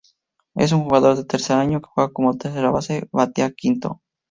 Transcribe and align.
Es 0.55 0.71
un 0.71 0.83
jugador 0.85 1.15
de 1.15 1.25
tercer 1.25 1.57
año 1.57 1.79
que 1.79 1.89
juega 1.93 2.11
como 2.11 2.35
tercera 2.35 2.71
base, 2.71 3.07
batea 3.11 3.51
quinto. 3.51 4.01